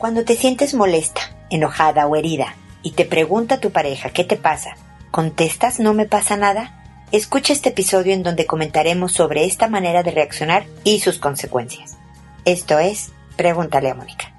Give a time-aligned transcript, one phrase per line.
[0.00, 4.70] Cuando te sientes molesta, enojada o herida y te pregunta tu pareja qué te pasa,
[5.10, 7.04] ¿contestas no me pasa nada?
[7.12, 11.98] Escucha este episodio en donde comentaremos sobre esta manera de reaccionar y sus consecuencias.
[12.46, 14.32] Esto es Pregúntale a Mónica.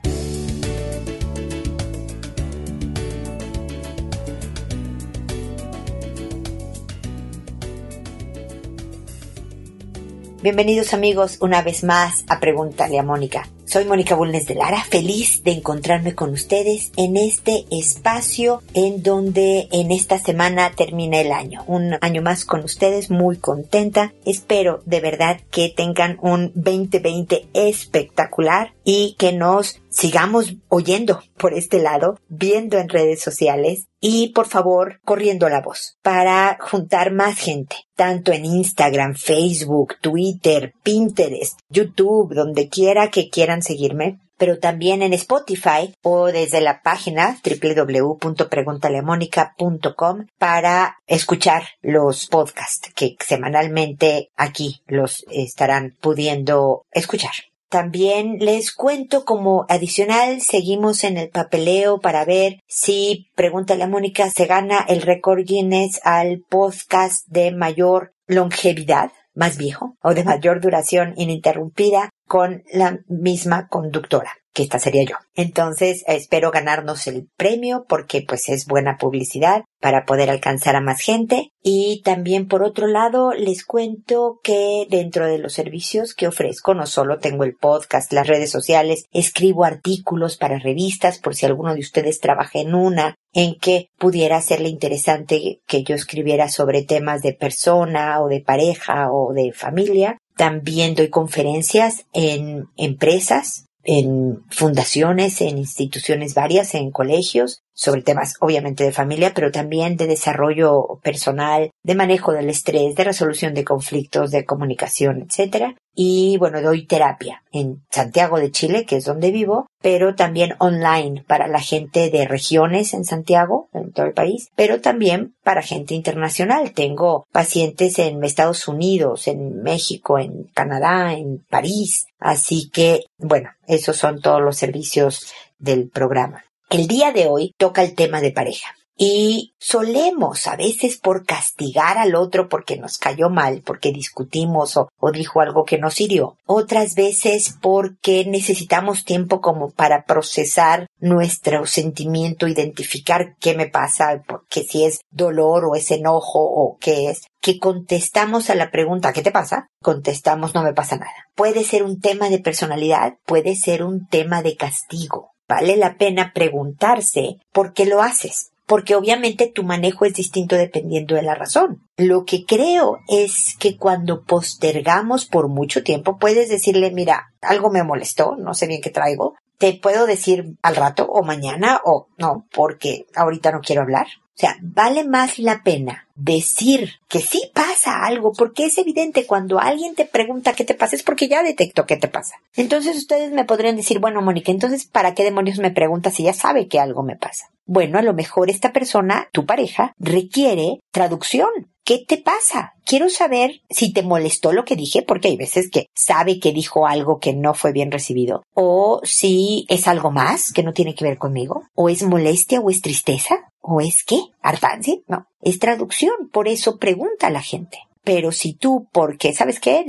[10.41, 13.48] Bienvenidos amigos una vez más a Pregúntale a Mónica.
[13.71, 19.70] Soy Mónica Bulnes de Lara, feliz de encontrarme con ustedes en este espacio en donde
[19.71, 21.63] en esta semana termina el año.
[21.67, 24.11] Un año más con ustedes, muy contenta.
[24.25, 31.77] Espero de verdad que tengan un 2020 espectacular y que nos sigamos oyendo por este
[31.80, 37.76] lado, viendo en redes sociales y por favor corriendo la voz para juntar más gente,
[37.95, 45.14] tanto en Instagram, Facebook, Twitter, Pinterest, YouTube, donde quiera que quieran seguirme, pero también en
[45.14, 55.95] Spotify o desde la página www.preguntaleamónica.com para escuchar los podcasts que semanalmente aquí los estarán
[56.02, 57.50] pudiendo escuchar.
[57.72, 64.30] También les cuento como adicional, seguimos en el papeleo para ver si Pregúntale a Mónica
[64.30, 70.59] se gana el récord Guinness al podcast de mayor longevidad, más viejo, o de mayor
[70.59, 75.16] duración ininterrumpida con la misma conductora que esta sería yo.
[75.35, 81.02] Entonces espero ganarnos el premio porque pues es buena publicidad para poder alcanzar a más
[81.02, 86.73] gente y también por otro lado les cuento que dentro de los servicios que ofrezco
[86.73, 91.73] no solo tengo el podcast, las redes sociales, escribo artículos para revistas por si alguno
[91.73, 97.22] de ustedes trabaja en una en que pudiera serle interesante que yo escribiera sobre temas
[97.22, 100.17] de persona o de pareja o de familia.
[100.35, 108.84] También doy conferencias en empresas en fundaciones, en instituciones varias, en colegios, sobre temas obviamente
[108.84, 114.30] de familia, pero también de desarrollo personal, de manejo del estrés, de resolución de conflictos,
[114.30, 115.75] de comunicación, etcétera.
[115.96, 121.24] Y bueno, doy terapia en Santiago de Chile, que es donde vivo, pero también online
[121.28, 125.96] para la gente de regiones en Santiago, en todo el país, pero también para gente
[125.96, 126.74] internacional.
[126.74, 132.06] Tengo pacientes en Estados Unidos, en México, en Canadá, en París.
[132.20, 136.44] Así que, bueno, esos son todos los servicios del programa.
[136.72, 138.74] El día de hoy toca el tema de pareja.
[138.96, 144.90] Y solemos a veces por castigar al otro porque nos cayó mal, porque discutimos o,
[145.12, 146.38] dijo algo que nos hirió.
[146.46, 154.64] Otras veces porque necesitamos tiempo como para procesar nuestro sentimiento, identificar qué me pasa, porque
[154.64, 157.24] si es dolor o es enojo o qué es.
[157.42, 159.68] Que contestamos a la pregunta ¿qué te pasa?
[159.82, 161.28] Contestamos no me pasa nada.
[161.36, 166.31] Puede ser un tema de personalidad, puede ser un tema de castigo vale la pena
[166.34, 171.84] preguntarse por qué lo haces, porque obviamente tu manejo es distinto dependiendo de la razón.
[171.97, 177.84] Lo que creo es que cuando postergamos por mucho tiempo, puedes decirle, mira, algo me
[177.84, 182.45] molestó, no sé bien qué traigo, te puedo decir al rato o mañana o no,
[182.53, 184.07] porque ahorita no quiero hablar.
[184.38, 189.59] O sea, vale más la pena decir que sí pasa algo, porque es evidente cuando
[189.59, 192.36] alguien te pregunta qué te pasa, es porque ya detectó qué te pasa.
[192.56, 196.34] Entonces ustedes me podrían decir, bueno, Mónica, entonces, ¿para qué demonios me preguntas si ya
[196.34, 197.50] sabe que algo me pasa?
[197.66, 201.50] Bueno, a lo mejor esta persona, tu pareja, requiere traducción.
[201.84, 202.74] ¿Qué te pasa?
[202.86, 206.86] Quiero saber si te molestó lo que dije, porque hay veces que sabe que dijo
[206.86, 211.06] algo que no fue bien recibido, o si es algo más que no tiene que
[211.06, 216.29] ver conmigo, o es molestia o es tristeza, o es qué, hartancia, no, es traducción,
[216.31, 217.79] por eso pregunta a la gente.
[218.03, 219.85] Pero si tú, porque, ¿sabes qué?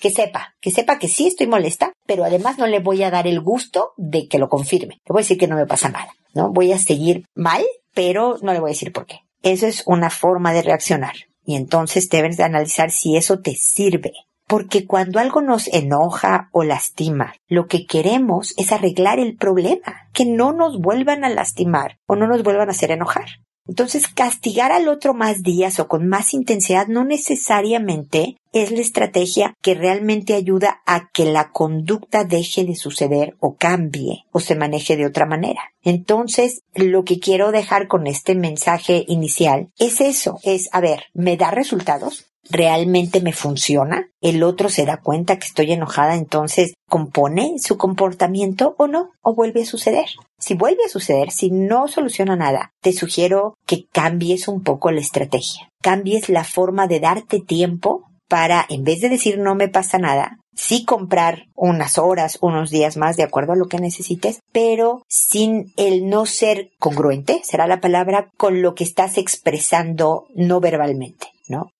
[0.00, 3.26] Que sepa, que sepa que sí estoy molesta, pero además no le voy a dar
[3.26, 5.00] el gusto de que lo confirme.
[5.04, 6.52] Le voy a decir que no me pasa nada, ¿no?
[6.52, 9.20] Voy a seguir mal, pero no le voy a decir por qué.
[9.42, 11.14] Eso es una forma de reaccionar.
[11.44, 14.12] Y entonces debes de analizar si eso te sirve.
[14.46, 20.24] Porque cuando algo nos enoja o lastima, lo que queremos es arreglar el problema, que
[20.24, 23.26] no nos vuelvan a lastimar o no nos vuelvan a hacer enojar.
[23.68, 29.54] Entonces, castigar al otro más días o con más intensidad no necesariamente es la estrategia
[29.60, 34.96] que realmente ayuda a que la conducta deje de suceder o cambie o se maneje
[34.96, 35.60] de otra manera.
[35.82, 41.36] Entonces, lo que quiero dejar con este mensaje inicial es eso, es, a ver, ¿me
[41.36, 42.26] da resultados?
[42.50, 48.74] Realmente me funciona, el otro se da cuenta que estoy enojada, entonces compone su comportamiento
[48.78, 50.06] o no, o vuelve a suceder.
[50.38, 55.00] Si vuelve a suceder, si no soluciona nada, te sugiero que cambies un poco la
[55.00, 59.98] estrategia, cambies la forma de darte tiempo para, en vez de decir no me pasa
[59.98, 65.02] nada, sí comprar unas horas, unos días más de acuerdo a lo que necesites, pero
[65.08, 71.28] sin el no ser congruente, será la palabra, con lo que estás expresando no verbalmente.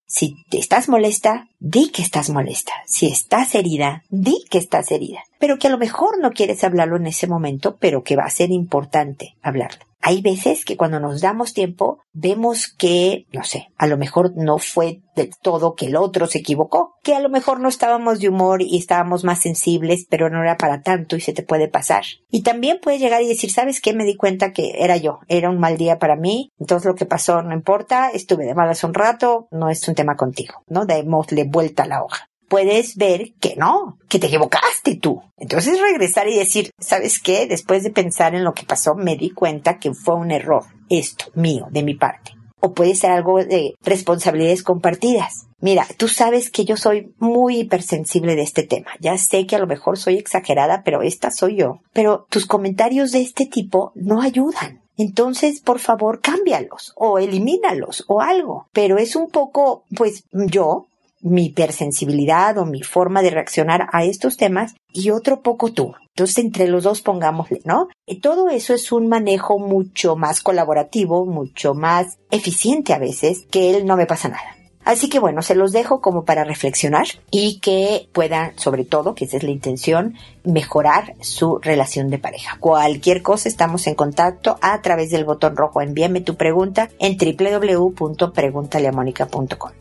[0.06, 2.72] Si te estás molesta, di que estás molesta.
[2.86, 5.24] Si estás herida, di que estás herida.
[5.40, 8.30] Pero que a lo mejor no quieres hablarlo en ese momento, pero que va a
[8.30, 9.84] ser importante hablarlo.
[10.08, 14.58] Hay veces que cuando nos damos tiempo vemos que, no sé, a lo mejor no
[14.58, 18.28] fue del todo que el otro se equivocó, que a lo mejor no estábamos de
[18.28, 22.04] humor y estábamos más sensibles, pero no era para tanto y se te puede pasar.
[22.30, 23.94] Y también puedes llegar y decir, ¿sabes qué?
[23.94, 27.06] Me di cuenta que era yo, era un mal día para mí, entonces lo que
[27.06, 30.86] pasó no importa, estuve de malas un rato, no es un tema contigo, ¿no?
[30.86, 35.22] Démosle vuelta a la hoja puedes ver que no, que te equivocaste tú.
[35.36, 37.46] Entonces regresar y decir, ¿sabes qué?
[37.46, 41.26] Después de pensar en lo que pasó, me di cuenta que fue un error, esto,
[41.34, 42.32] mío, de mi parte.
[42.60, 45.46] O puede ser algo de responsabilidades compartidas.
[45.60, 48.90] Mira, tú sabes que yo soy muy hipersensible de este tema.
[49.00, 51.80] Ya sé que a lo mejor soy exagerada, pero esta soy yo.
[51.92, 54.82] Pero tus comentarios de este tipo no ayudan.
[54.98, 58.66] Entonces, por favor, cámbialos o elimínalos o algo.
[58.72, 60.86] Pero es un poco, pues yo,
[61.26, 65.94] mi hipersensibilidad o mi forma de reaccionar a estos temas y otro poco tú.
[66.08, 67.88] Entonces, entre los dos pongámosle, ¿no?
[68.22, 73.86] Todo eso es un manejo mucho más colaborativo, mucho más eficiente a veces que él
[73.86, 74.56] no me pasa nada.
[74.86, 79.24] Así que bueno, se los dejo como para reflexionar y que puedan, sobre todo, que
[79.24, 80.14] esa es la intención,
[80.44, 82.56] mejorar su relación de pareja.
[82.60, 85.82] Cualquier cosa estamos en contacto a través del botón rojo.
[85.82, 89.72] Envíame tu pregunta en www.preguntaleamónica.com.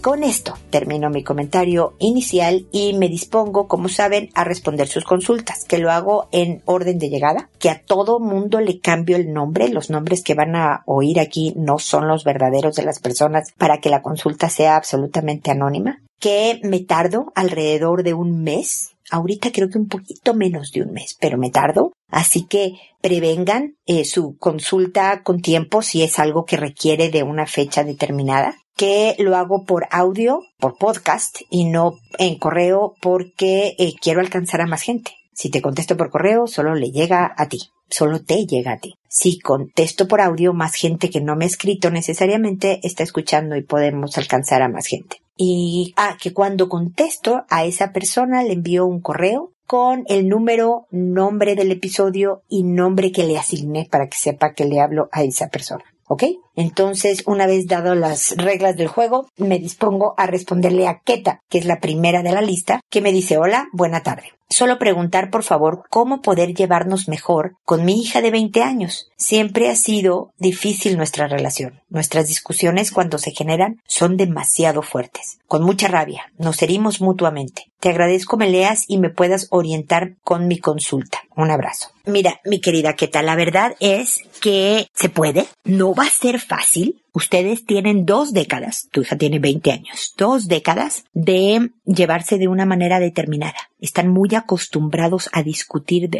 [0.00, 5.66] Con esto termino mi comentario inicial y me dispongo, como saben, a responder sus consultas,
[5.66, 9.68] que lo hago en orden de llegada, que a todo mundo le cambio el nombre,
[9.68, 13.78] los nombres que van a oír aquí no son los verdaderos de las personas para
[13.78, 19.68] que la consulta sea absolutamente anónima, que me tardo alrededor de un mes ahorita creo
[19.68, 21.92] que un poquito menos de un mes, pero me tardo.
[22.10, 27.46] Así que prevengan eh, su consulta con tiempo si es algo que requiere de una
[27.46, 33.92] fecha determinada que lo hago por audio, por podcast y no en correo porque eh,
[34.00, 35.10] quiero alcanzar a más gente.
[35.34, 37.58] Si te contesto por correo, solo le llega a ti,
[37.90, 38.94] solo te llega a ti.
[39.06, 43.62] Si contesto por audio, más gente que no me ha escrito necesariamente está escuchando y
[43.62, 45.18] podemos alcanzar a más gente.
[45.36, 50.86] Y, ah, que cuando contesto a esa persona le envío un correo con el número,
[50.90, 55.22] nombre del episodio y nombre que le asigné para que sepa que le hablo a
[55.22, 55.84] esa persona.
[56.12, 56.24] ¿Ok?
[56.56, 61.58] Entonces, una vez dado las reglas del juego, me dispongo a responderle a Keta, que
[61.58, 64.39] es la primera de la lista, que me dice hola, buena tarde.
[64.50, 69.08] Solo preguntar, por favor, cómo poder llevarnos mejor con mi hija de 20 años.
[69.16, 71.80] Siempre ha sido difícil nuestra relación.
[71.88, 75.38] Nuestras discusiones cuando se generan son demasiado fuertes.
[75.46, 76.32] Con mucha rabia.
[76.36, 77.66] Nos herimos mutuamente.
[77.78, 81.20] Te agradezco me leas y me puedas orientar con mi consulta.
[81.36, 81.90] Un abrazo.
[82.04, 85.46] Mira, mi querida Keta, la verdad es que se puede.
[85.64, 87.02] No va a ser fácil.
[87.12, 92.66] Ustedes tienen dos décadas, tu hija tiene 20 años, dos décadas de llevarse de una
[92.66, 93.56] manera determinada.
[93.80, 96.10] Están muy acostumbrados a discutir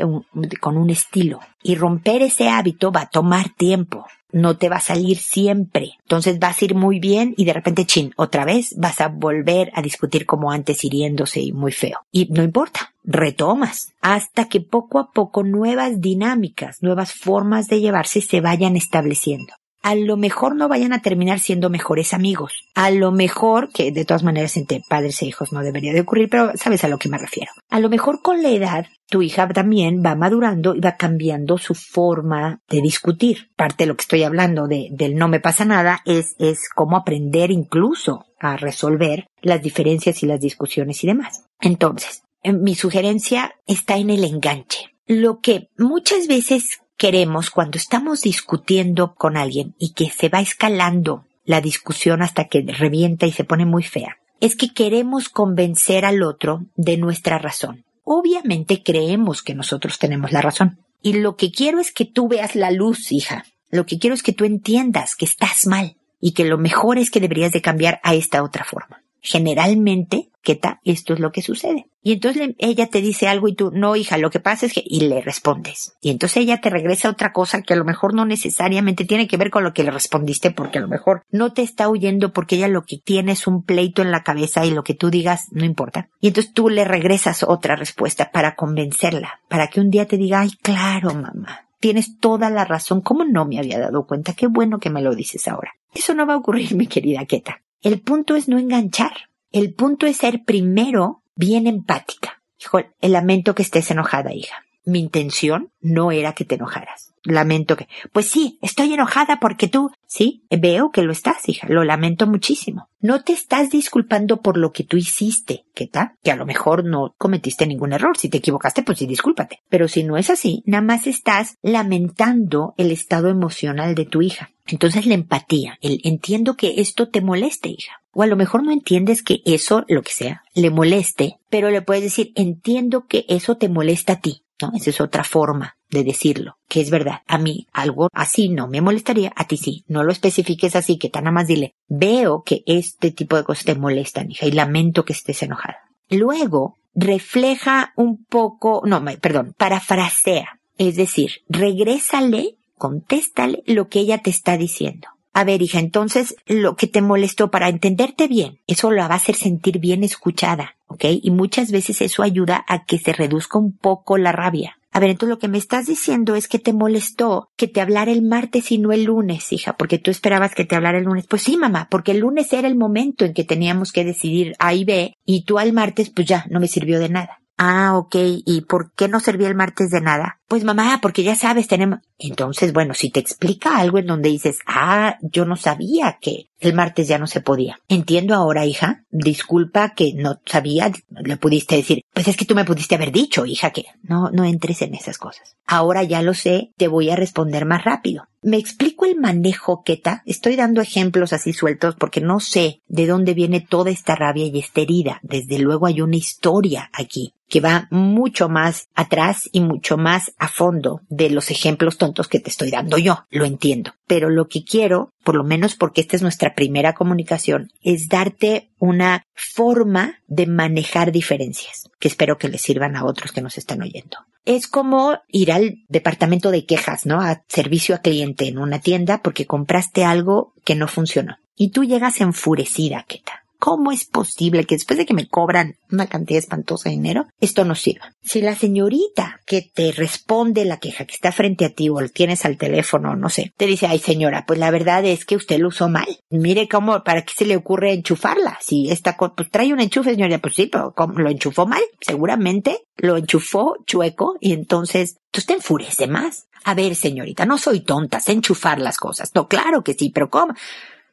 [0.61, 4.81] con un estilo y romper ese hábito va a tomar tiempo no te va a
[4.81, 5.93] salir siempre.
[6.03, 9.71] Entonces vas a ir muy bien y de repente, chin, otra vez vas a volver
[9.75, 12.01] a discutir como antes hiriéndose y muy feo.
[12.13, 18.21] Y no importa, retomas hasta que poco a poco nuevas dinámicas, nuevas formas de llevarse
[18.21, 22.53] se vayan estableciendo a lo mejor no vayan a terminar siendo mejores amigos.
[22.75, 26.29] A lo mejor, que de todas maneras entre padres e hijos no debería de ocurrir,
[26.29, 27.53] pero sabes a lo que me refiero.
[27.71, 31.75] A lo mejor con la edad, tu hija también va madurando y va cambiando su
[31.75, 33.51] forma de discutir.
[33.57, 36.97] Parte de lo que estoy hablando de, del no me pasa nada es, es cómo
[36.97, 41.45] aprender incluso a resolver las diferencias y las discusiones y demás.
[41.61, 44.91] Entonces, mi sugerencia está en el enganche.
[45.07, 51.25] Lo que muchas veces queremos cuando estamos discutiendo con alguien y que se va escalando
[51.47, 56.23] la discusión hasta que revienta y se pone muy fea, es que queremos convencer al
[56.23, 57.87] otro de nuestra razón.
[58.05, 60.81] Obviamente creemos que nosotros tenemos la razón.
[61.01, 63.47] Y lo que quiero es que tú veas la luz, hija.
[63.71, 67.11] Lo que quiero es que tú entiendas que estás mal y que lo mejor es
[67.11, 69.03] que deberías de cambiar a esta otra forma.
[69.23, 70.61] Generalmente ¿qué?
[70.85, 71.87] Esto es lo que sucede.
[72.03, 74.83] Y entonces ella te dice algo y tú, no, hija, lo que pasa es que,
[74.85, 75.95] y le respondes.
[76.01, 79.37] Y entonces ella te regresa otra cosa que a lo mejor no necesariamente tiene que
[79.37, 82.57] ver con lo que le respondiste, porque a lo mejor no te está huyendo porque
[82.57, 85.49] ella lo que tiene es un pleito en la cabeza y lo que tú digas
[85.51, 86.09] no importa.
[86.21, 90.41] Y entonces tú le regresas otra respuesta para convencerla, para que un día te diga,
[90.41, 91.67] ay, claro, mamá.
[91.81, 93.01] Tienes toda la razón.
[93.01, 94.35] ¿Cómo no me había dado cuenta?
[94.35, 95.73] Qué bueno que me lo dices ahora.
[95.95, 97.63] Eso no va a ocurrir, mi querida Keta.
[97.83, 99.13] El punto es no enganchar
[99.53, 102.43] El punto es ser primero bien empática.
[102.61, 104.65] Hijo, lamento que estés enojada, hija.
[104.85, 109.91] Mi intención no era que te enojaras lamento que, pues sí, estoy enojada porque tú,
[110.07, 112.89] sí, veo que lo estás, hija, lo lamento muchísimo.
[113.01, 116.13] No te estás disculpando por lo que tú hiciste, ¿qué tal?
[116.23, 119.61] Que a lo mejor no cometiste ningún error, si te equivocaste, pues sí, discúlpate.
[119.69, 124.51] Pero si no es así, nada más estás lamentando el estado emocional de tu hija.
[124.67, 128.03] Entonces la empatía, el entiendo que esto te moleste, hija.
[128.13, 131.83] O a lo mejor no entiendes que eso, lo que sea, le moleste, pero le
[131.83, 134.43] puedes decir, entiendo que eso te molesta a ti.
[134.61, 134.73] ¿No?
[134.75, 137.23] Esa es otra forma de decirlo, que es verdad.
[137.27, 139.85] A mí algo así no me molestaría, a ti sí.
[139.89, 143.65] No lo especifiques así, que tan nada más dile, veo que este tipo de cosas
[143.65, 145.79] te molestan, hija, y lamento que estés enojada.
[146.09, 150.61] Luego, refleja un poco, no, perdón, parafrasea.
[150.79, 155.09] Es decir, regrésale, contéstale lo que ella te está diciendo.
[155.33, 159.19] A ver, hija, entonces lo que te molestó para entenderte bien, eso la va a
[159.19, 161.05] hacer sentir bien escuchada, ¿ok?
[161.23, 164.77] Y muchas veces eso ayuda a que se reduzca un poco la rabia.
[164.93, 168.11] A ver, entonces lo que me estás diciendo es que te molestó que te hablara
[168.11, 171.27] el martes y no el lunes, hija, porque tú esperabas que te hablara el lunes.
[171.29, 174.75] Pues sí, mamá, porque el lunes era el momento en que teníamos que decidir A
[174.75, 177.41] y B, y tú al martes, pues ya, no me sirvió de nada.
[177.63, 178.17] Ah, ok.
[178.47, 180.41] ¿Y por qué no servía el martes de nada?
[180.49, 181.99] Pues mamá, porque ya sabes, tenemos...
[182.17, 186.75] Entonces, bueno, si te explica algo en donde dices, ah, yo no sabía que el
[186.75, 187.81] martes ya no se podía.
[187.89, 189.05] Entiendo ahora, hija.
[189.11, 190.93] Disculpa que no sabía.
[191.09, 194.45] Le pudiste decir, pues es que tú me pudiste haber dicho, hija, que no, no
[194.45, 195.57] entres en esas cosas.
[195.67, 198.25] Ahora ya lo sé, te voy a responder más rápido.
[198.43, 200.23] ¿Me explico el manejo, Keta?
[200.25, 204.59] Estoy dando ejemplos así sueltos porque no sé de dónde viene toda esta rabia y
[204.59, 205.21] esta herida.
[205.23, 210.49] Desde luego hay una historia aquí que va mucho más atrás y mucho más a
[210.49, 213.27] fondo de los ejemplos tontos que te estoy dando yo.
[213.29, 213.93] Lo entiendo.
[214.07, 218.71] Pero lo que quiero, por lo menos porque esta es nuestra primera comunicación, es darte
[218.79, 223.83] una forma de manejar diferencias que espero que les sirvan a otros que nos están
[223.83, 224.19] oyendo.
[224.45, 227.21] Es como ir al departamento de quejas, ¿no?
[227.21, 231.37] A servicio a cliente en una tienda porque compraste algo que no funcionó.
[231.55, 233.45] Y tú llegas enfurecida, Keta.
[233.61, 237.67] ¿Cómo es posible que después de que me cobran una cantidad espantosa de dinero, esto
[237.67, 238.15] no sirva?
[238.23, 242.47] Si la señorita que te responde la queja que está frente a ti o tienes
[242.47, 245.69] al teléfono, no sé, te dice, ay señora, pues la verdad es que usted lo
[245.69, 246.09] usó mal.
[246.31, 248.59] Mire cómo, ¿para qué se le ocurre enchufarla?
[248.63, 251.83] Si esta, pues trae un enchufe, señora, pues sí, pero lo enchufó mal.
[252.01, 256.47] Seguramente lo enchufó chueco y entonces tú te enfurece más.
[256.65, 259.31] A ver, señorita, no soy tonta, sé enchufar las cosas.
[259.35, 260.55] No, claro que sí, pero ¿cómo?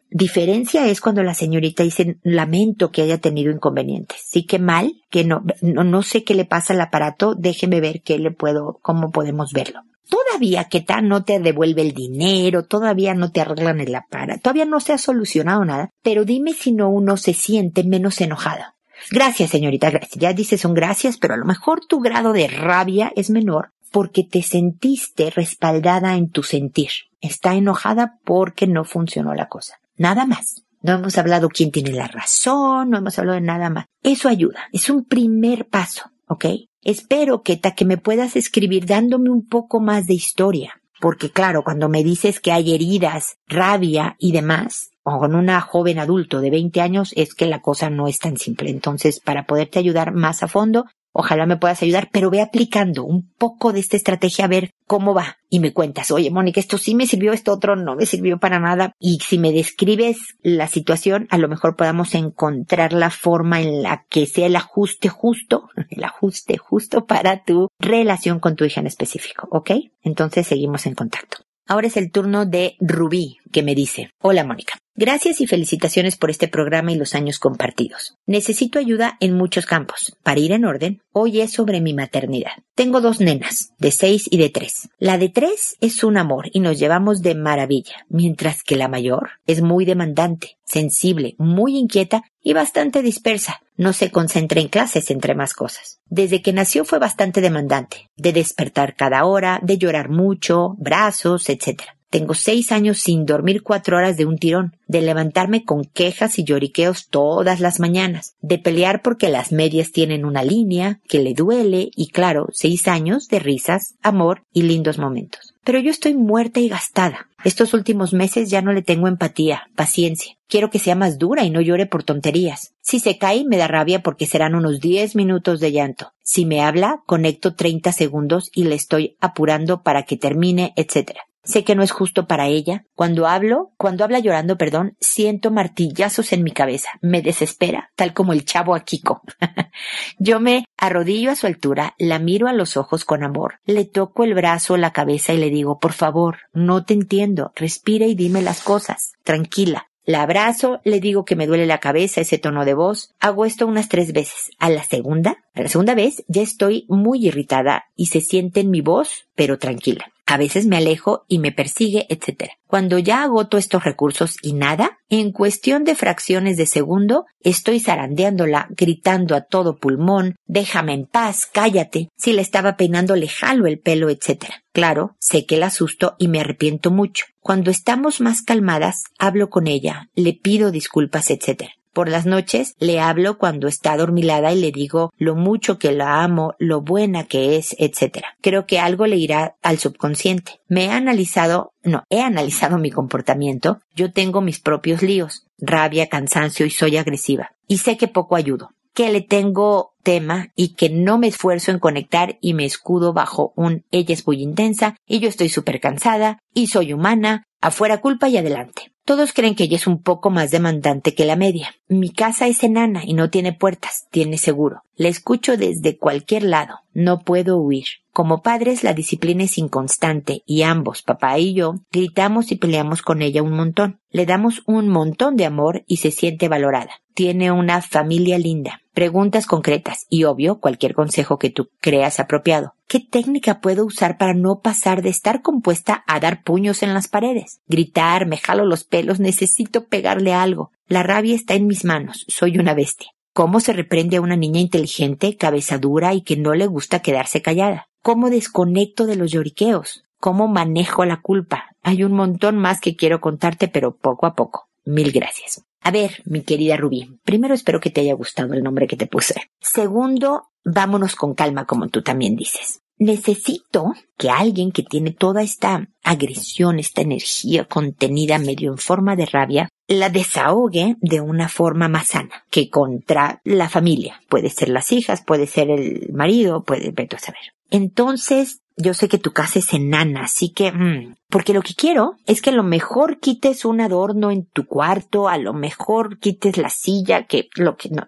[0.10, 4.22] Diferencia es cuando la señorita dice lamento que haya tenido inconvenientes.
[4.26, 8.02] Sí que mal, que no, no, no sé qué le pasa al aparato, déjeme ver
[8.02, 9.82] qué le puedo, cómo podemos verlo.
[10.10, 14.66] Todavía que tal no te devuelve el dinero, todavía no te arreglan el aparato, todavía
[14.66, 18.64] no se ha solucionado nada, pero dime si no uno se siente menos enojado.
[19.12, 20.20] Gracias, señorita, gracias.
[20.22, 24.24] Ya dices son gracias, pero a lo mejor tu grado de rabia es menor porque
[24.24, 26.90] te sentiste respaldada en tu sentir.
[27.20, 29.80] Está enojada porque no funcionó la cosa.
[29.98, 30.64] Nada más.
[30.82, 33.86] No hemos hablado quién tiene la razón, no hemos hablado de nada más.
[34.04, 34.70] Eso ayuda.
[34.72, 36.46] Es un primer paso, ¿ok?
[36.82, 40.82] Espero, que que me puedas escribir dándome un poco más de historia.
[41.00, 46.00] Porque claro, cuando me dices que hay heridas, rabia y demás, o con una joven
[46.00, 48.70] adulto de 20 años, es que la cosa no es tan simple.
[48.70, 50.86] Entonces, para poderte ayudar más a fondo,
[51.20, 55.16] Ojalá me puedas ayudar, pero ve aplicando un poco de esta estrategia a ver cómo
[55.16, 55.38] va.
[55.50, 58.60] Y me cuentas, oye, Mónica, esto sí me sirvió, esto otro no me sirvió para
[58.60, 58.94] nada.
[59.00, 64.06] Y si me describes la situación, a lo mejor podamos encontrar la forma en la
[64.10, 68.88] que sea el ajuste justo, el ajuste justo para tu relación con tu hija en
[68.88, 69.72] específico, ¿ok?
[70.04, 71.40] Entonces seguimos en contacto.
[71.66, 74.78] Ahora es el turno de Rubí, que me dice, hola Mónica.
[75.00, 78.18] Gracias y felicitaciones por este programa y los años compartidos.
[78.26, 80.18] Necesito ayuda en muchos campos.
[80.24, 82.64] Para ir en orden, hoy es sobre mi maternidad.
[82.74, 84.90] Tengo dos nenas, de seis y de tres.
[84.98, 89.34] La de tres es un amor y nos llevamos de maravilla, mientras que la mayor
[89.46, 93.62] es muy demandante, sensible, muy inquieta y bastante dispersa.
[93.76, 96.00] No se concentra en clases, entre más cosas.
[96.08, 101.84] Desde que nació fue bastante demandante, de despertar cada hora, de llorar mucho, brazos, etc.
[102.10, 106.46] Tengo seis años sin dormir cuatro horas de un tirón, de levantarme con quejas y
[106.46, 111.90] lloriqueos todas las mañanas, de pelear porque las medias tienen una línea, que le duele,
[111.96, 115.54] y claro, seis años de risas, amor y lindos momentos.
[115.66, 117.28] Pero yo estoy muerta y gastada.
[117.44, 120.38] Estos últimos meses ya no le tengo empatía, paciencia.
[120.48, 122.74] Quiero que sea más dura y no llore por tonterías.
[122.82, 126.14] Si se cae, me da rabia porque serán unos diez minutos de llanto.
[126.24, 131.18] Si me habla, conecto treinta segundos y le estoy apurando para que termine, etc.
[131.48, 132.84] Sé que no es justo para ella.
[132.94, 136.90] Cuando hablo, cuando habla llorando, perdón, siento martillazos en mi cabeza.
[137.02, 139.22] Me desespera, tal como el chavo a Kiko.
[140.20, 144.26] Yo me arrodillo a su altura, la miro a los ojos con amor, le toco
[144.26, 148.42] el brazo, la cabeza y le digo, por favor, no te entiendo, respira y dime
[148.42, 149.14] las cosas.
[149.24, 153.14] Tranquila, la abrazo, le digo que me duele la cabeza, ese tono de voz.
[153.22, 154.52] Hago esto unas tres veces.
[154.60, 158.70] A la segunda, a la segunda vez, ya estoy muy irritada y se siente en
[158.70, 160.12] mi voz, pero tranquila.
[160.30, 162.52] A veces me alejo y me persigue, etc.
[162.68, 168.68] Cuando ya agoto estos recursos y nada, en cuestión de fracciones de segundo, estoy zarandeándola,
[168.72, 172.10] gritando a todo pulmón, déjame en paz, cállate.
[172.18, 174.48] Si le estaba peinando, le jalo el pelo, etc.
[174.74, 177.26] Claro, sé que la asusto y me arrepiento mucho.
[177.40, 181.70] Cuando estamos más calmadas, hablo con ella, le pido disculpas, etc.
[181.98, 186.22] Por las noches le hablo cuando está adormilada y le digo lo mucho que la
[186.22, 188.20] amo, lo buena que es, etc.
[188.40, 190.62] Creo que algo le irá al subconsciente.
[190.68, 193.80] Me he analizado, no, he analizado mi comportamiento.
[193.96, 197.54] Yo tengo mis propios líos, rabia, cansancio y soy agresiva.
[197.68, 201.80] Y sé que poco ayudo que le tengo tema y que no me esfuerzo en
[201.80, 206.38] conectar y me escudo bajo un ella es muy intensa y yo estoy súper cansada
[206.54, 208.92] y soy humana, afuera culpa y adelante.
[209.08, 211.74] Todos creen que ella es un poco más demandante que la media.
[211.88, 214.84] Mi casa es enana y no tiene puertas, tiene seguro.
[214.98, 216.82] La escucho desde cualquier lado.
[216.94, 217.86] No puedo huir.
[218.18, 223.22] Como padres la disciplina es inconstante y ambos, papá y yo, gritamos y peleamos con
[223.22, 224.00] ella un montón.
[224.10, 226.94] Le damos un montón de amor y se siente valorada.
[227.14, 228.82] Tiene una familia linda.
[228.96, 232.74] Preguntas concretas y obvio cualquier consejo que tú creas apropiado.
[232.88, 237.08] ¿Qué técnica puedo usar para no pasar de estar compuesta a dar puños en las
[237.08, 237.60] paredes?
[237.68, 240.72] Gritar, me jalo los pelos, necesito pegarle algo.
[240.88, 243.12] La rabia está en mis manos, soy una bestia.
[243.38, 247.44] ¿Cómo se reprende a una niña inteligente, cabeza dura y que no le gusta quedarse
[247.44, 247.88] callada?
[248.02, 250.06] ¿Cómo desconecto de los lloriqueos?
[250.20, 251.66] ¿Cómo manejo la culpa?
[251.84, 254.70] Hay un montón más que quiero contarte, pero poco a poco.
[254.86, 255.64] Mil gracias.
[255.82, 259.06] A ver, mi querida Rubí, primero espero que te haya gustado el nombre que te
[259.06, 259.52] puse.
[259.62, 262.82] Segundo, vámonos con calma, como tú también dices.
[262.98, 269.28] Necesito que alguien que tiene toda esta agresión, esta energía contenida medio en forma de
[269.28, 274.22] rabia, la desahogue de una forma más sana que contra la familia.
[274.30, 277.54] Puede ser las hijas, puede ser el marido, puede, vete a saber.
[277.70, 282.18] Entonces, yo sé que tu casa es enana, así que, mm, porque lo que quiero
[282.26, 286.58] es que a lo mejor quites un adorno en tu cuarto, a lo mejor quites
[286.58, 288.06] la silla, que lo que no,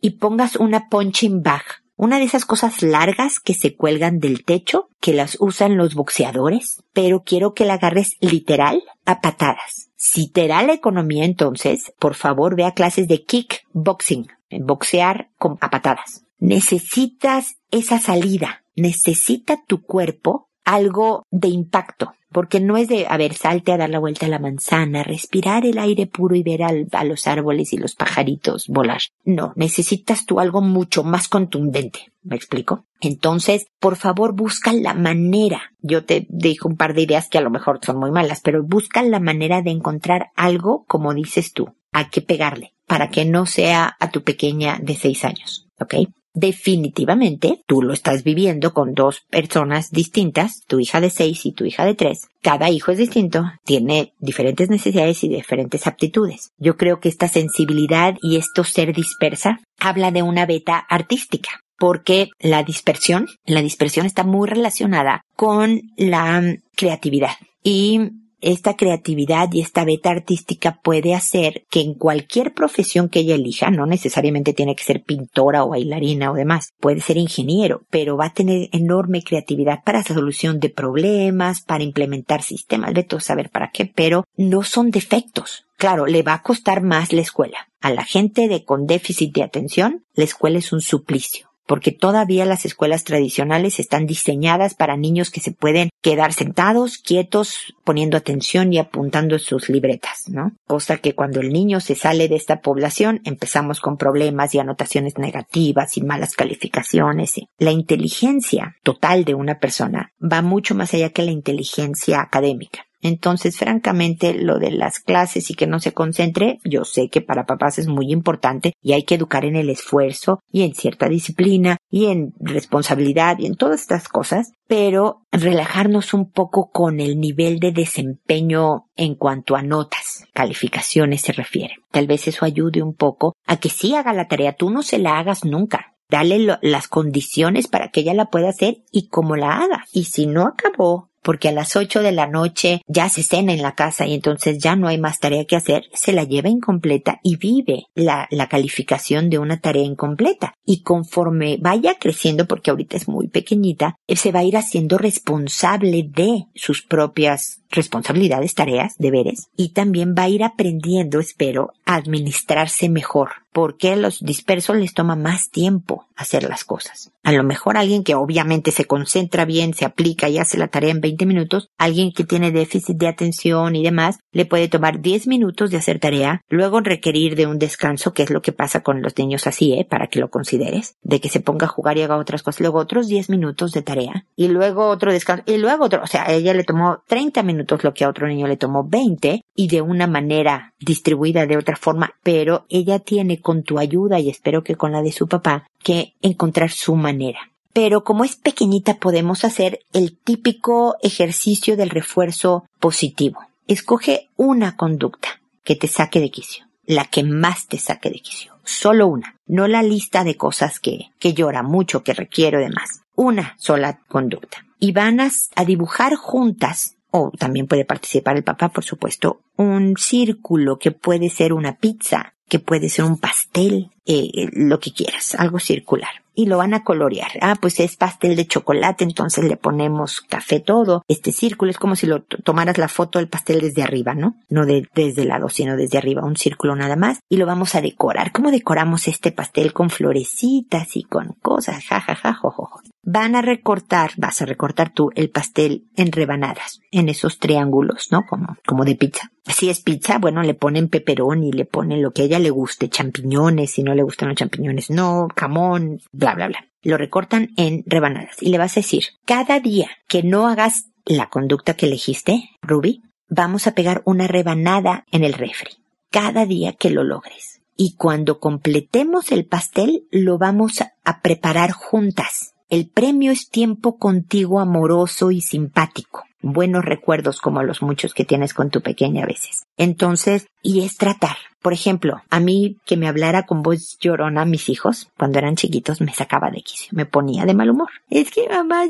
[0.00, 1.62] y pongas una punching bag,
[1.96, 6.82] una de esas cosas largas que se cuelgan del techo, que las usan los boxeadores,
[6.92, 12.14] pero quiero que la agarres literal a patadas si te da la economía entonces, por
[12.14, 14.28] favor ve a clases de kickboxing,
[14.60, 16.24] boxear con, a patadas.
[16.38, 23.32] Necesitas esa salida, necesita tu cuerpo algo de impacto, porque no es de, a ver,
[23.32, 27.04] salte a dar la vuelta a la manzana, respirar el aire puro y ver a
[27.04, 29.00] los árboles y los pajaritos volar.
[29.24, 32.12] No, necesitas tú algo mucho más contundente.
[32.22, 32.84] ¿Me explico?
[33.00, 35.72] Entonces, por favor, busca la manera.
[35.80, 38.62] Yo te digo un par de ideas que a lo mejor son muy malas, pero
[38.62, 43.46] busca la manera de encontrar algo, como dices tú, a qué pegarle, para que no
[43.46, 45.70] sea a tu pequeña de seis años.
[45.80, 45.94] ¿Ok?
[46.36, 51.64] Definitivamente tú lo estás viviendo con dos personas distintas, tu hija de seis y tu
[51.64, 52.28] hija de tres.
[52.42, 56.52] Cada hijo es distinto, tiene diferentes necesidades y diferentes aptitudes.
[56.58, 62.28] Yo creo que esta sensibilidad y esto ser dispersa habla de una beta artística porque
[62.38, 66.42] la dispersión, la dispersión está muy relacionada con la
[66.74, 68.12] creatividad y
[68.46, 73.70] esta creatividad y esta beta artística puede hacer que en cualquier profesión que ella elija,
[73.70, 78.26] no necesariamente tiene que ser pintora o bailarina o demás, puede ser ingeniero, pero va
[78.26, 83.50] a tener enorme creatividad para la solución de problemas, para implementar sistemas, de todo saber
[83.50, 85.64] para qué, pero no son defectos.
[85.76, 87.68] Claro, le va a costar más la escuela.
[87.80, 92.44] A la gente de con déficit de atención, la escuela es un suplicio porque todavía
[92.44, 98.72] las escuelas tradicionales están diseñadas para niños que se pueden quedar sentados, quietos, poniendo atención
[98.72, 100.52] y apuntando sus libretas, ¿no?
[100.66, 105.18] Cosa que cuando el niño se sale de esta población empezamos con problemas y anotaciones
[105.18, 107.34] negativas y malas calificaciones.
[107.58, 112.85] La inteligencia total de una persona va mucho más allá que la inteligencia académica.
[113.02, 117.46] Entonces, francamente, lo de las clases y que no se concentre, yo sé que para
[117.46, 121.76] papás es muy importante y hay que educar en el esfuerzo y en cierta disciplina
[121.90, 127.58] y en responsabilidad y en todas estas cosas, pero relajarnos un poco con el nivel
[127.58, 131.74] de desempeño en cuanto a notas, calificaciones se refiere.
[131.90, 134.98] Tal vez eso ayude un poco a que sí haga la tarea, tú no se
[134.98, 135.92] la hagas nunca.
[136.08, 139.84] Dale las condiciones para que ella la pueda hacer y como la haga.
[139.92, 143.60] Y si no acabó porque a las 8 de la noche ya se cena en
[143.60, 147.18] la casa y entonces ya no hay más tarea que hacer, se la lleva incompleta
[147.24, 150.54] y vive la, la calificación de una tarea incompleta.
[150.64, 156.08] Y conforme vaya creciendo, porque ahorita es muy pequeñita, se va a ir haciendo responsable
[156.08, 162.88] de sus propias responsabilidades, tareas, deberes, y también va a ir aprendiendo, espero, a administrarse
[162.88, 167.10] mejor porque a los dispersos les toma más tiempo hacer las cosas.
[167.22, 170.90] A lo mejor alguien que obviamente se concentra bien, se aplica y hace la tarea
[170.90, 175.26] en 20 minutos, alguien que tiene déficit de atención y demás, le puede tomar 10
[175.26, 179.00] minutos de hacer tarea, luego requerir de un descanso, que es lo que pasa con
[179.00, 179.86] los niños así, ¿eh?
[179.88, 182.78] Para que lo consideres, de que se ponga a jugar y haga otras cosas, luego
[182.78, 186.52] otros 10 minutos de tarea, y luego otro descanso, y luego otro, o sea, ella
[186.52, 190.06] le tomó 30 minutos lo que a otro niño le tomó 20, y de una
[190.06, 194.92] manera distribuida de otra forma, pero ella tiene con tu ayuda y espero que con
[194.92, 197.38] la de su papá, que encontrar su manera.
[197.72, 203.40] Pero como es pequeñita podemos hacer el típico ejercicio del refuerzo positivo.
[203.68, 208.54] Escoge una conducta que te saque de quicio, la que más te saque de quicio.
[208.64, 213.02] Solo una, no la lista de cosas que, que llora mucho, que requiero demás.
[213.14, 214.64] Una sola conducta.
[214.78, 216.95] Y van a dibujar juntas
[217.38, 222.58] también puede participar el papá, por supuesto, un círculo que puede ser una pizza, que
[222.58, 226.10] puede ser un pastel, eh, lo que quieras, algo circular.
[226.38, 227.30] Y lo van a colorear.
[227.40, 231.02] Ah, pues es pastel de chocolate, entonces le ponemos café todo.
[231.08, 234.36] Este círculo es como si lo tomaras la foto del pastel desde arriba, ¿no?
[234.50, 237.20] No de, desde el lado, sino desde arriba, un círculo nada más.
[237.30, 238.32] Y lo vamos a decorar.
[238.32, 241.82] ¿Cómo decoramos este pastel con florecitas y con cosas?
[241.86, 246.10] Ja, ja, ja, jo, jo, Van a recortar, vas a recortar tú el pastel en
[246.10, 248.26] rebanadas, en esos triángulos, ¿no?
[248.26, 249.30] Como, como de pizza.
[249.44, 252.88] Si es pizza, bueno, le ponen y le ponen lo que a ella le guste,
[252.88, 256.66] champiñones, si no le gustan los champiñones, no, jamón, bla, bla, bla.
[256.82, 261.28] Lo recortan en rebanadas y le vas a decir, cada día que no hagas la
[261.28, 265.76] conducta que elegiste, Ruby, vamos a pegar una rebanada en el refri.
[266.10, 267.60] Cada día que lo logres.
[267.76, 272.55] Y cuando completemos el pastel, lo vamos a preparar juntas.
[272.68, 278.54] El premio es tiempo contigo amoroso y simpático buenos recuerdos como los muchos que tienes
[278.54, 279.66] con tu pequeña a veces.
[279.76, 281.36] Entonces, y es tratar.
[281.60, 286.00] Por ejemplo, a mí que me hablara con voz llorona mis hijos, cuando eran chiquitos,
[286.00, 287.88] me sacaba de quicio, me ponía de mal humor.
[288.08, 288.84] Es que mamá,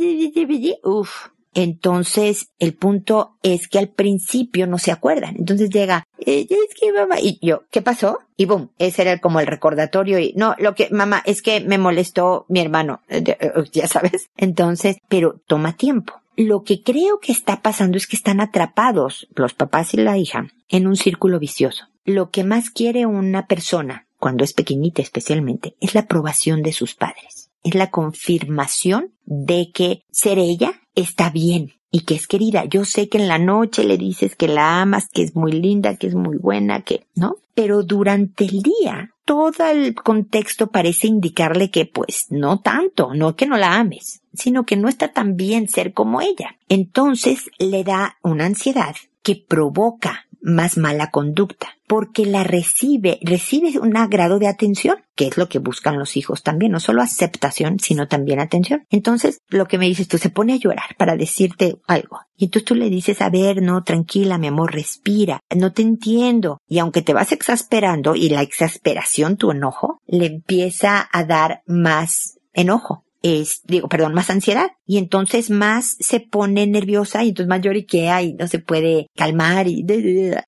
[0.83, 5.37] uff, entonces, el punto es que al principio no se acuerdan.
[5.39, 8.19] Entonces llega, eh, es que mamá, y yo, ¿qué pasó?
[8.37, 11.79] Y boom, ese era como el recordatorio y no, lo que, mamá, es que me
[11.79, 13.01] molestó mi hermano,
[13.73, 14.29] ya sabes.
[14.37, 16.15] Entonces, pero toma tiempo.
[16.37, 20.49] Lo que creo que está pasando es que están atrapados, los papás y la hija,
[20.69, 21.87] en un círculo vicioso.
[22.05, 26.95] Lo que más quiere una persona, cuando es pequeñita especialmente, es la aprobación de sus
[26.95, 27.51] padres.
[27.63, 32.65] Es la confirmación de que ser ella está bien y que es querida.
[32.65, 35.97] Yo sé que en la noche le dices que la amas, que es muy linda,
[35.97, 37.37] que es muy buena, que, ¿no?
[37.55, 43.47] Pero durante el día, todo el contexto parece indicarle que pues no tanto, no que
[43.47, 46.57] no la ames, sino que no está tan bien ser como ella.
[46.69, 53.95] Entonces le da una ansiedad que provoca más mala conducta, porque la recibe, recibe un
[54.09, 58.09] grado de atención, que es lo que buscan los hijos también, no solo aceptación, sino
[58.09, 58.85] también atención.
[58.91, 62.21] Entonces, lo que me dices tú, se pone a llorar para decirte algo.
[62.37, 66.61] Y entonces tú le dices, a ver, no, tranquila, mi amor, respira, no te entiendo.
[66.69, 72.39] Y aunque te vas exasperando y la exasperación, tu enojo, le empieza a dar más
[72.53, 74.71] enojo es, digo, perdón, más ansiedad.
[74.87, 79.67] Y entonces más se pone nerviosa y entonces más lloriquea y no se puede calmar
[79.67, 79.85] y,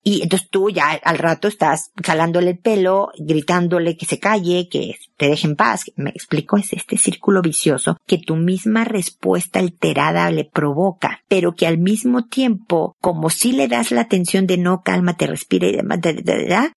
[0.03, 4.95] y entonces tú ya al rato estás jalándole el pelo, gritándole que se calle, que
[5.17, 5.91] te deje en paz.
[5.97, 11.67] Me explico, es este círculo vicioso que tu misma respuesta alterada le provoca, pero que
[11.67, 15.99] al mismo tiempo, como si le das la atención de no, cálmate, respira y demás,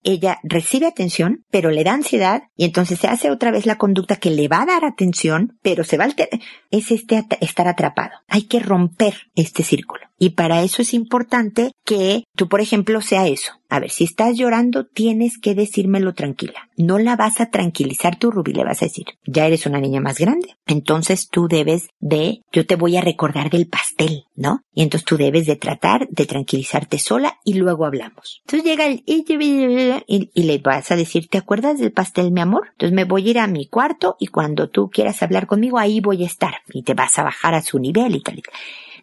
[0.03, 4.17] ella recibe atención, pero le da ansiedad y entonces se hace otra vez la conducta
[4.17, 6.39] que le va a dar atención, pero se va a alterar.
[6.71, 8.11] Es este estar atrapado.
[8.27, 10.05] Hay que romper este círculo.
[10.23, 13.51] Y para eso es importante que tú, por ejemplo, sea eso.
[13.67, 16.69] A ver, si estás llorando, tienes que decírmelo tranquila.
[16.77, 19.99] No la vas a tranquilizar tú, Ruby, le vas a decir, ya eres una niña
[19.99, 20.55] más grande.
[20.65, 24.61] Entonces tú debes de, yo te voy a recordar del pastel, ¿no?
[24.73, 28.43] Y entonces tú debes de tratar de tranquilizarte sola y luego hablamos.
[28.45, 29.25] Entonces llega el, y,
[30.07, 32.69] y le vas a decir, ¿te acuerdas del pastel, mi amor?
[32.71, 35.99] Entonces me voy a ir a mi cuarto y cuando tú quieras hablar conmigo, ahí
[35.99, 36.53] voy a estar.
[36.73, 38.39] Y te vas a bajar a su nivel y tal.
[38.39, 38.53] Y tal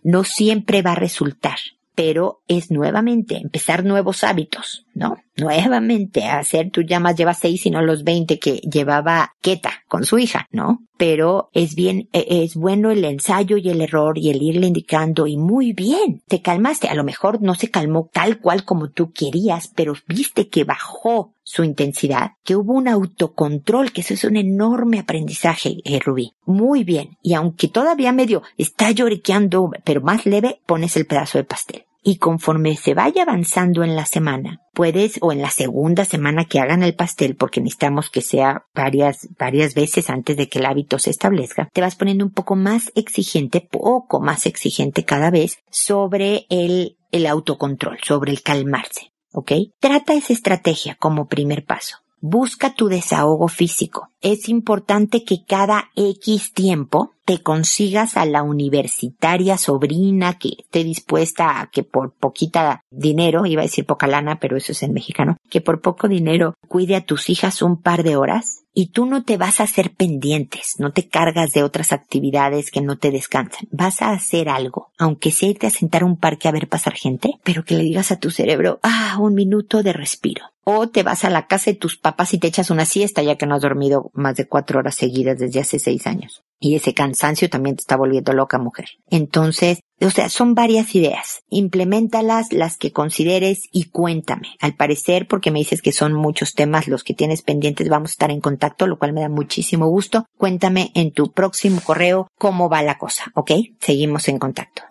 [0.03, 1.59] no siempre va a resultar,
[1.95, 5.19] pero es nuevamente empezar nuevos hábitos, ¿no?
[5.37, 10.05] Nuevamente hacer, tú ya más llevas seis y no los veinte que llevaba Keta con
[10.05, 10.81] su hija, ¿no?
[10.97, 15.27] Pero es bien, e, es bueno el ensayo y el error y el irle indicando
[15.27, 16.89] y muy bien, te calmaste.
[16.89, 21.35] A lo mejor no se calmó tal cual como tú querías, pero viste que bajó
[21.51, 26.33] su intensidad, que hubo un autocontrol, que eso es un enorme aprendizaje, eh, Rubí.
[26.47, 27.19] Muy bien.
[27.23, 32.17] Y aunque todavía medio está lloriqueando, pero más leve, pones el pedazo de pastel y
[32.17, 36.83] conforme se vaya avanzando en la semana, puedes, o en la segunda semana que hagan
[36.83, 41.11] el pastel, porque necesitamos que sea varias, varias veces antes de que el hábito se
[41.11, 46.97] establezca, te vas poniendo un poco más exigente, poco más exigente cada vez sobre el,
[47.13, 49.10] el autocontrol, sobre el calmarse.
[49.33, 49.53] ¿Ok?
[49.79, 51.99] Trata esa estrategia como primer paso.
[52.21, 54.11] Busca tu desahogo físico.
[54.21, 61.61] Es importante que cada X tiempo te consigas a la universitaria sobrina que esté dispuesta
[61.61, 65.37] a que por poquita dinero, iba a decir poca lana, pero eso es en mexicano,
[65.49, 69.25] que por poco dinero cuide a tus hijas un par de horas y tú no
[69.25, 73.69] te vas a hacer pendientes, no te cargas de otras actividades que no te descansan.
[73.71, 76.95] Vas a hacer algo, aunque sea irte a sentar a un parque a ver pasar
[76.95, 80.45] gente, pero que le digas a tu cerebro, ah, un minuto de respiro.
[80.65, 83.37] O te vas a la casa de tus papás y te echas una siesta ya
[83.37, 86.43] que no has dormido más de cuatro horas seguidas desde hace seis años.
[86.61, 88.91] Y ese cansancio también te está volviendo loca, mujer.
[89.09, 91.43] Entonces, o sea, son varias ideas.
[91.49, 94.49] Implementalas, las que consideres y cuéntame.
[94.61, 98.13] Al parecer, porque me dices que son muchos temas los que tienes pendientes, vamos a
[98.13, 100.27] estar en contacto, lo cual me da muchísimo gusto.
[100.37, 103.53] Cuéntame en tu próximo correo cómo va la cosa, ¿ok?
[103.81, 104.83] Seguimos en contacto.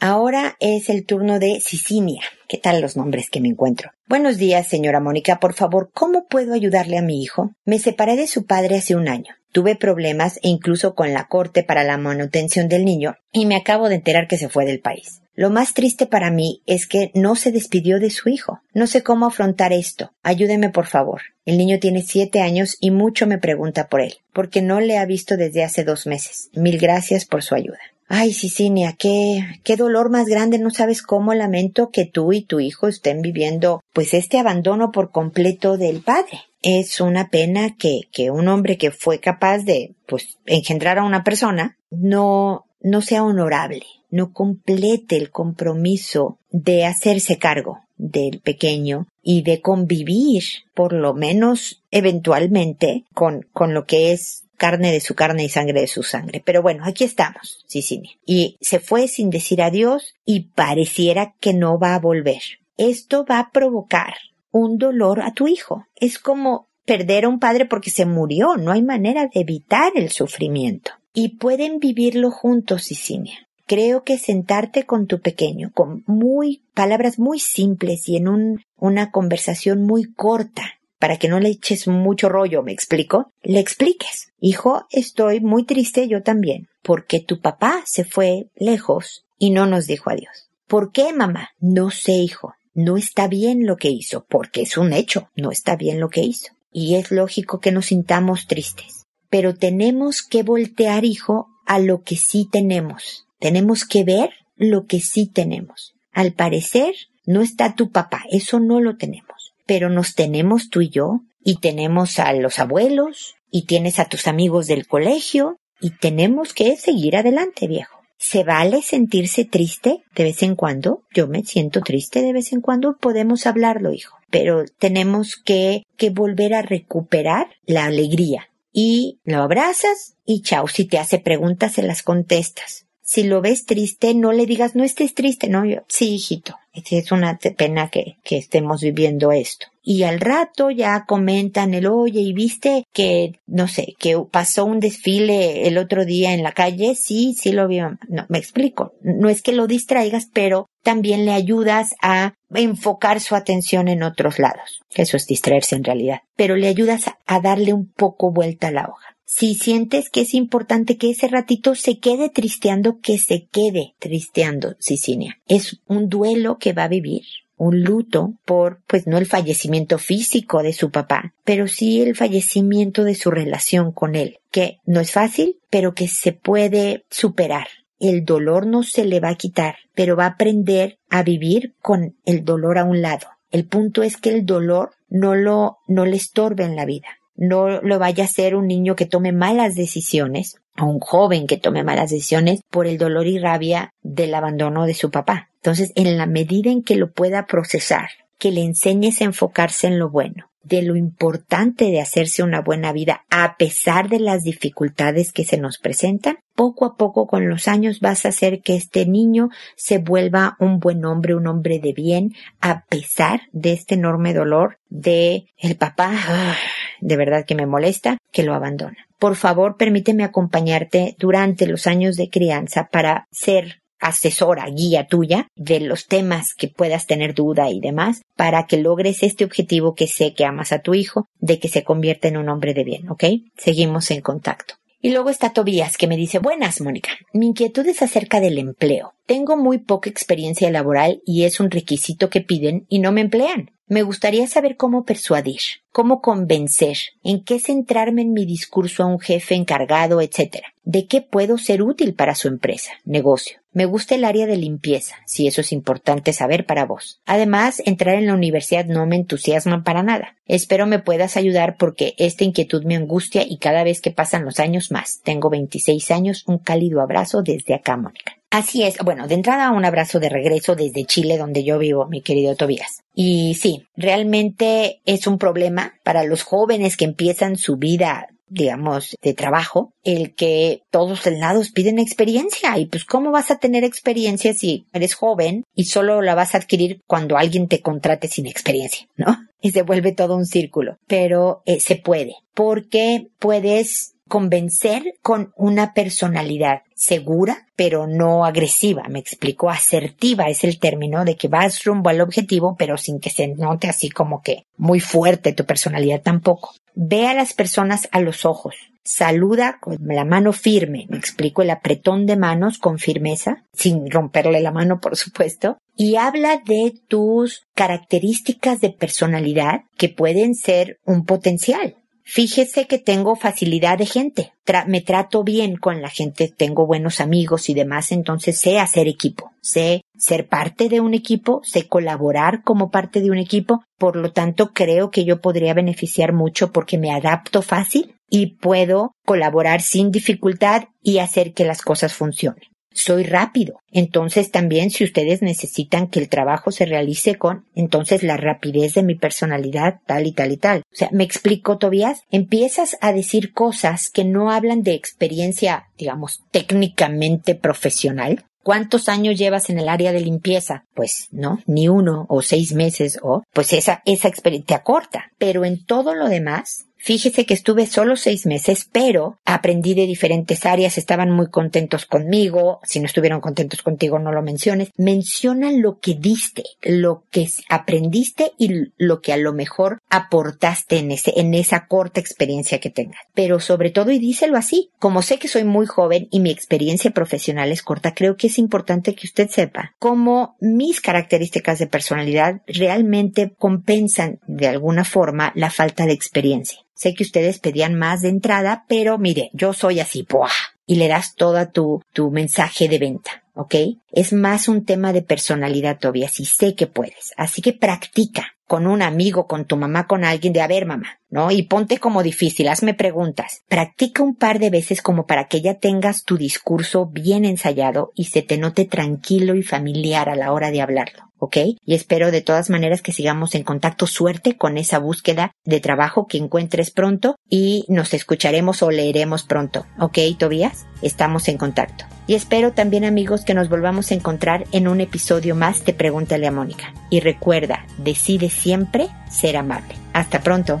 [0.00, 2.22] Ahora es el turno de Sicinia.
[2.48, 3.92] ¿Qué tal los nombres que me encuentro?
[4.06, 5.40] Buenos días, señora Mónica.
[5.40, 7.52] Por favor, ¿cómo puedo ayudarle a mi hijo?
[7.64, 9.34] Me separé de su padre hace un año.
[9.54, 13.88] Tuve problemas e incluso con la corte para la manutención del niño y me acabo
[13.88, 15.20] de enterar que se fue del país.
[15.32, 18.62] Lo más triste para mí es que no se despidió de su hijo.
[18.72, 20.10] No sé cómo afrontar esto.
[20.24, 21.22] Ayúdeme, por favor.
[21.44, 25.06] El niño tiene siete años y mucho me pregunta por él, porque no le ha
[25.06, 26.50] visto desde hace dos meses.
[26.54, 27.78] Mil gracias por su ayuda.
[28.08, 30.58] Ay, Sicinia, qué, qué dolor más grande.
[30.58, 35.12] No sabes cómo lamento que tú y tu hijo estén viviendo, pues, este abandono por
[35.12, 40.38] completo del padre es una pena que, que un hombre que fue capaz de, pues,
[40.46, 47.80] engendrar a una persona no, no sea honorable, no complete el compromiso de hacerse cargo
[47.98, 50.42] del pequeño y de convivir,
[50.74, 55.82] por lo menos eventualmente, con, con lo que es carne de su carne y sangre
[55.82, 56.42] de su sangre.
[56.42, 58.12] Pero bueno, aquí estamos, Sicilia.
[58.24, 62.40] Y se fue sin decir adiós y pareciera que no va a volver.
[62.78, 64.14] Esto va a provocar
[64.54, 65.84] un dolor a tu hijo.
[65.96, 68.56] Es como perder a un padre porque se murió.
[68.56, 70.92] No hay manera de evitar el sufrimiento.
[71.12, 73.48] Y pueden vivirlo juntos, Sicinia.
[73.66, 79.10] Creo que sentarte con tu pequeño, con muy palabras muy simples y en un, una
[79.10, 80.62] conversación muy corta,
[80.98, 84.32] para que no le eches mucho rollo, me explico, le expliques.
[84.38, 89.86] Hijo, estoy muy triste yo también, porque tu papá se fue lejos y no nos
[89.86, 90.50] dijo adiós.
[90.68, 91.50] ¿Por qué, mamá?
[91.58, 95.76] No sé, hijo no está bien lo que hizo, porque es un hecho, no está
[95.76, 96.52] bien lo que hizo.
[96.72, 99.06] Y es lógico que nos sintamos tristes.
[99.30, 103.26] Pero tenemos que voltear, hijo, a lo que sí tenemos.
[103.38, 105.94] Tenemos que ver lo que sí tenemos.
[106.12, 106.94] Al parecer,
[107.26, 109.54] no está tu papá, eso no lo tenemos.
[109.66, 114.26] Pero nos tenemos tú y yo, y tenemos a los abuelos, y tienes a tus
[114.26, 118.03] amigos del colegio, y tenemos que seguir adelante, viejo.
[118.18, 121.02] ¿Se vale sentirse triste de vez en cuando?
[121.12, 122.96] Yo me siento triste de vez en cuando.
[122.96, 124.16] Podemos hablarlo, hijo.
[124.30, 128.48] Pero tenemos que, que volver a recuperar la alegría.
[128.72, 130.68] Y lo abrazas y chao.
[130.68, 132.86] Si te hace preguntas, se las contestas.
[133.02, 137.12] Si lo ves triste, no le digas, no estés triste, no, yo, sí, hijito, es
[137.12, 139.66] una pena que, que estemos viviendo esto.
[139.86, 144.80] Y al rato ya comentan el oye y viste que no sé que pasó un
[144.80, 148.94] desfile el otro día en la calle sí sí lo vi no me explico.
[149.02, 154.38] No es que lo distraigas pero también le ayudas a enfocar su atención en otros
[154.38, 154.80] lados.
[154.94, 156.20] Eso es distraerse en realidad.
[156.34, 160.34] Pero le ayudas a darle un poco vuelta a la hoja si sientes que es
[160.34, 165.40] importante que ese ratito se quede tristeando, que se quede tristeando, Sicinia.
[165.48, 167.22] Es un duelo que va a vivir,
[167.56, 173.04] un luto por, pues no el fallecimiento físico de su papá, pero sí el fallecimiento
[173.04, 177.68] de su relación con él, que no es fácil, pero que se puede superar.
[178.00, 182.16] El dolor no se le va a quitar, pero va a aprender a vivir con
[182.24, 183.28] el dolor a un lado.
[183.50, 187.06] El punto es que el dolor no lo, no le estorbe en la vida.
[187.36, 191.56] No lo vaya a ser un niño que tome malas decisiones, o un joven que
[191.56, 195.50] tome malas decisiones por el dolor y rabia del abandono de su papá.
[195.56, 199.98] Entonces, en la medida en que lo pueda procesar, que le enseñes a enfocarse en
[199.98, 205.32] lo bueno, de lo importante de hacerse una buena vida a pesar de las dificultades
[205.32, 209.06] que se nos presentan, poco a poco con los años vas a hacer que este
[209.06, 214.32] niño se vuelva un buen hombre, un hombre de bien, a pesar de este enorme
[214.32, 216.56] dolor de el papá,
[217.04, 219.06] de verdad que me molesta, que lo abandona.
[219.18, 225.80] Por favor, permíteme acompañarte durante los años de crianza para ser asesora, guía tuya de
[225.80, 230.34] los temas que puedas tener duda y demás para que logres este objetivo que sé
[230.34, 233.24] que amas a tu hijo de que se convierta en un hombre de bien, ¿ok?
[233.56, 234.74] Seguimos en contacto.
[235.00, 237.10] Y luego está Tobías que me dice, buenas, Mónica.
[237.34, 239.12] Mi inquietud es acerca del empleo.
[239.26, 243.70] Tengo muy poca experiencia laboral y es un requisito que piden y no me emplean.
[243.86, 245.60] Me gustaría saber cómo persuadir,
[245.92, 250.62] cómo convencer, en qué centrarme en mi discurso a un jefe encargado, etc.
[250.84, 253.58] ¿De qué puedo ser útil para su empresa, negocio?
[253.72, 257.20] Me gusta el área de limpieza, si eso es importante saber para vos.
[257.26, 260.36] Además, entrar en la universidad no me entusiasma para nada.
[260.46, 264.60] Espero me puedas ayudar porque esta inquietud me angustia y cada vez que pasan los
[264.60, 265.20] años más.
[265.22, 268.32] Tengo 26 años, un cálido abrazo desde acá, Mónica.
[268.54, 268.98] Así es.
[268.98, 273.02] Bueno, de entrada un abrazo de regreso desde Chile, donde yo vivo, mi querido Tobías.
[273.12, 279.34] Y sí, realmente es un problema para los jóvenes que empiezan su vida digamos, de
[279.34, 282.78] trabajo, el que todos los lados piden experiencia.
[282.78, 286.58] Y pues, ¿cómo vas a tener experiencia si eres joven y solo la vas a
[286.58, 289.36] adquirir cuando alguien te contrate sin experiencia, ¿no?
[289.60, 290.98] Y se vuelve todo un círculo.
[291.08, 299.04] Pero eh, se puede, porque puedes convencer con una personalidad segura, pero no agresiva.
[299.08, 303.30] Me explico, asertiva es el término de que vas rumbo al objetivo, pero sin que
[303.30, 306.74] se note así como que muy fuerte tu personalidad tampoco.
[306.94, 308.74] Ve a las personas a los ojos.
[309.06, 314.62] Saluda con la mano firme, me explico, el apretón de manos con firmeza, sin romperle
[314.62, 321.26] la mano, por supuesto, y habla de tus características de personalidad que pueden ser un
[321.26, 321.96] potencial.
[322.26, 324.54] Fíjese que tengo facilidad de gente,
[324.86, 329.52] me trato bien con la gente, tengo buenos amigos y demás, entonces sé hacer equipo,
[329.60, 334.32] sé ser parte de un equipo, sé colaborar como parte de un equipo, por lo
[334.32, 340.10] tanto creo que yo podría beneficiar mucho porque me adapto fácil y puedo colaborar sin
[340.10, 343.80] dificultad y hacer que las cosas funcionen soy rápido.
[343.90, 349.02] Entonces también si ustedes necesitan que el trabajo se realice con, entonces la rapidez de
[349.02, 350.80] mi personalidad tal y tal y tal.
[350.80, 356.42] O sea, me explico, Tobias, empiezas a decir cosas que no hablan de experiencia, digamos,
[356.50, 360.86] técnicamente profesional, ¿Cuántos años llevas en el área de limpieza?
[360.94, 365.30] Pues no, ni uno o seis meses o pues esa, esa experiencia te acorta.
[365.36, 370.64] Pero en todo lo demás, Fíjese que estuve solo seis meses, pero aprendí de diferentes
[370.64, 372.80] áreas, estaban muy contentos conmigo.
[372.82, 374.88] Si no estuvieron contentos contigo, no lo menciones.
[374.96, 381.10] Menciona lo que diste, lo que aprendiste y lo que a lo mejor aportaste en
[381.10, 383.20] ese, en esa corta experiencia que tengas.
[383.34, 387.10] Pero sobre todo, y díselo así, como sé que soy muy joven y mi experiencia
[387.10, 392.62] profesional es corta, creo que es importante que usted sepa cómo mis características de personalidad
[392.66, 396.78] realmente compensan de alguna forma la falta de experiencia.
[396.94, 400.50] Sé que ustedes pedían más de entrada, pero mire, yo soy así, ¡buah!
[400.86, 403.74] y le das toda tu, tu mensaje de venta, ¿ok?
[404.12, 407.32] Es más un tema de personalidad todavía, si sé que puedes.
[407.36, 411.18] Así que practica con un amigo, con tu mamá, con alguien de, a ver, mamá,
[411.34, 411.50] ¿no?
[411.50, 413.64] Y ponte como difícil, hazme preguntas.
[413.68, 418.26] Practica un par de veces como para que ya tengas tu discurso bien ensayado y
[418.26, 421.24] se te note tranquilo y familiar a la hora de hablarlo.
[421.38, 421.56] ¿ok?
[421.84, 424.06] Y espero de todas maneras que sigamos en contacto.
[424.06, 429.86] Suerte con esa búsqueda de trabajo que encuentres pronto y nos escucharemos o leeremos pronto,
[429.98, 430.86] ¿ok, Tobías?
[431.02, 432.04] Estamos en contacto.
[432.28, 436.46] Y espero también amigos que nos volvamos a encontrar en un episodio más de Pregúntale
[436.46, 436.94] a Mónica.
[437.10, 439.96] Y recuerda, decide siempre ser amable.
[440.14, 440.80] Hasta pronto.